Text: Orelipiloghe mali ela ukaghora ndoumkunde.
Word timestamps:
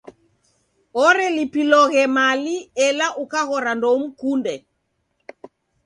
Orelipiloghe 1.03 2.03
mali 2.15 2.55
ela 2.87 3.07
ukaghora 3.23 3.71
ndoumkunde. 3.77 4.55